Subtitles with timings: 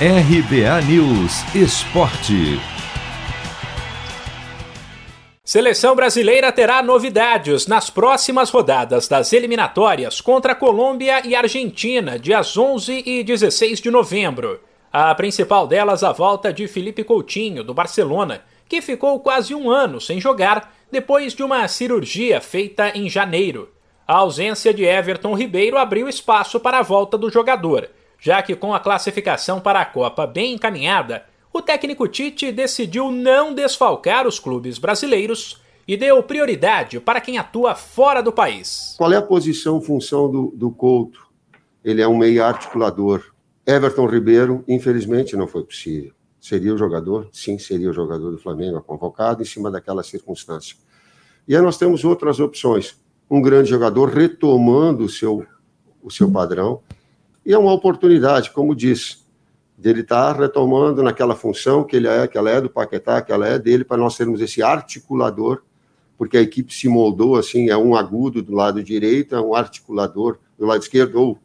[0.00, 2.58] RBA News Esporte.
[5.44, 13.04] Seleção brasileira terá novidades nas próximas rodadas das eliminatórias contra Colômbia e Argentina, dias 11
[13.06, 14.58] e 16 de novembro.
[14.92, 20.00] A principal delas a volta de Felipe Coutinho, do Barcelona, que ficou quase um ano
[20.00, 23.70] sem jogar depois de uma cirurgia feita em janeiro.
[24.08, 27.88] A ausência de Everton Ribeiro abriu espaço para a volta do jogador,
[28.24, 33.52] já que com a classificação para a Copa bem encaminhada, o técnico Tite decidiu não
[33.54, 38.94] desfalcar os clubes brasileiros e deu prioridade para quem atua fora do país.
[38.96, 41.20] Qual é a posição, função do, do Couto?
[41.84, 43.22] Ele é um meio articulador.
[43.66, 46.12] Everton Ribeiro, infelizmente, não foi possível.
[46.40, 47.28] Seria o jogador?
[47.30, 50.76] Sim, seria o jogador do Flamengo convocado em cima daquela circunstância.
[51.46, 52.98] E aí nós temos outras opções.
[53.30, 55.46] Um grande jogador retomando o seu,
[56.02, 56.80] o seu padrão.
[57.44, 59.18] E é uma oportunidade, como disse,
[59.76, 63.32] dele estar tá retomando naquela função que ele é, que ela é do Paquetá, que
[63.32, 65.62] ela é dele, para nós sermos esse articulador,
[66.16, 70.38] porque a equipe se moldou assim, é um agudo do lado direito, é um articulador
[70.58, 71.38] do lado esquerdo, ou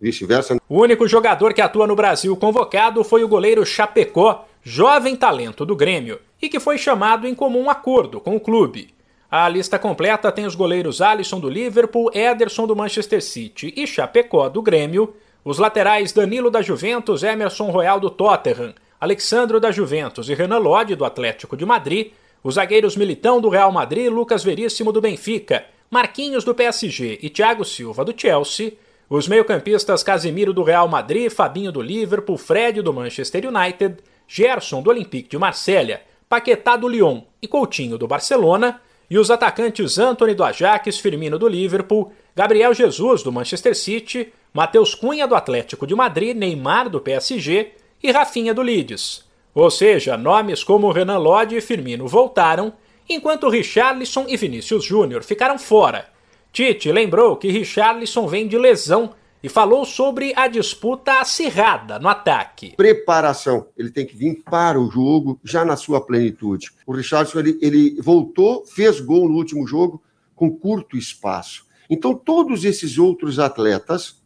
[0.00, 0.56] vice-versa.
[0.68, 5.76] O único jogador que atua no Brasil convocado foi o goleiro Chapecó, jovem talento do
[5.76, 8.94] Grêmio, e que foi chamado em comum acordo com o clube.
[9.30, 14.48] A lista completa tem os goleiros Alisson do Liverpool, Ederson do Manchester City e Chapecó
[14.48, 15.14] do Grêmio,
[15.46, 20.96] os laterais Danilo da Juventus, Emerson Royal do Tottenham, Alexandro da Juventus e Renan Lodge
[20.96, 22.08] do Atlético de Madrid,
[22.42, 27.64] os zagueiros Militão do Real Madrid, Lucas Veríssimo do Benfica, Marquinhos do PSG e Thiago
[27.64, 28.72] Silva do Chelsea,
[29.08, 34.90] os meio-campistas Casemiro do Real Madrid, Fabinho do Liverpool, Fred do Manchester United, Gerson do
[34.90, 40.42] Olympique de Marselha, Paquetá do Lyon e Coutinho do Barcelona, e os atacantes Anthony do
[40.42, 46.36] Ajax, Firmino do Liverpool, Gabriel Jesus do Manchester City, Matheus Cunha do Atlético de Madrid,
[46.36, 49.24] Neymar do PSG e Rafinha do Leeds.
[49.54, 52.72] Ou seja, nomes como Renan Lodge e Firmino voltaram,
[53.08, 56.16] enquanto Richarlison e Vinícius Júnior ficaram fora
[56.56, 59.12] Tite lembrou que Richarlison vem de lesão
[59.42, 62.74] e falou sobre a disputa acirrada no ataque.
[62.74, 63.66] Preparação.
[63.76, 66.70] Ele tem que vir para o jogo já na sua plenitude.
[66.86, 70.02] O Richarlison ele, ele voltou, fez gol no último jogo
[70.34, 71.66] com curto espaço.
[71.90, 74.22] Então, todos esses outros atletas,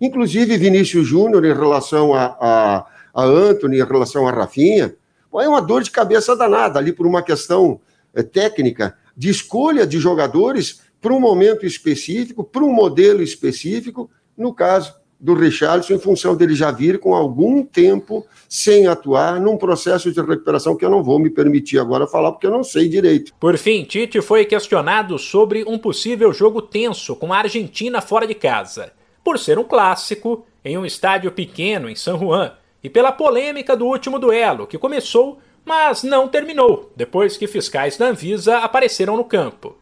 [0.00, 4.94] inclusive Vinícius Júnior em relação a, a, a Anthony, em relação a Rafinha,
[5.34, 7.80] é uma dor de cabeça danada ali por uma questão
[8.14, 14.54] é, técnica de escolha de jogadores para um momento específico, para um modelo específico, no
[14.54, 20.10] caso do Richardson, em função dele já vir com algum tempo sem atuar num processo
[20.10, 23.32] de recuperação que eu não vou me permitir agora falar porque eu não sei direito.
[23.38, 28.34] Por fim, Tite foi questionado sobre um possível jogo tenso com a Argentina fora de
[28.34, 28.92] casa,
[29.24, 32.52] por ser um clássico em um estádio pequeno em San Juan
[32.82, 38.08] e pela polêmica do último duelo que começou, mas não terminou depois que fiscais da
[38.08, 39.76] Anvisa apareceram no campo.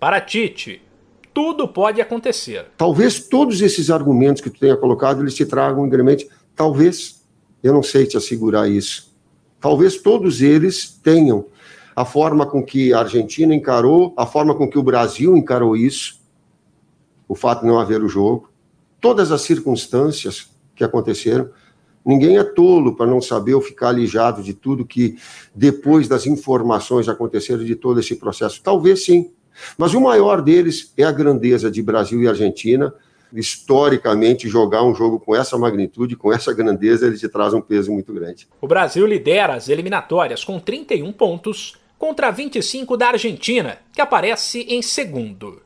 [0.00, 0.80] Para Tite,
[1.34, 2.66] tudo pode acontecer.
[2.76, 6.26] Talvez todos esses argumentos que tu tenha colocado, eles te tragam incremento.
[6.54, 7.24] Talvez,
[7.62, 9.14] eu não sei te assegurar isso.
[9.60, 11.46] Talvez todos eles tenham
[11.94, 16.20] a forma com que a Argentina encarou, a forma com que o Brasil encarou isso,
[17.26, 18.47] o fato de não haver o jogo,
[19.00, 21.50] todas as circunstâncias que aconteceram.
[22.04, 25.16] Ninguém é tolo para não saber ou ficar alijado de tudo que,
[25.54, 28.62] depois das informações aconteceram de todo esse processo.
[28.62, 29.30] Talvez sim,
[29.76, 32.94] mas o maior deles é a grandeza de Brasil e Argentina.
[33.32, 37.92] Historicamente, jogar um jogo com essa magnitude, com essa grandeza, ele te traz um peso
[37.92, 38.48] muito grande.
[38.60, 44.80] O Brasil lidera as eliminatórias com 31 pontos contra 25 da Argentina, que aparece em
[44.80, 45.60] segundo.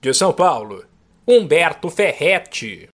[0.00, 0.84] De São Paulo,
[1.26, 2.88] Humberto Ferretti.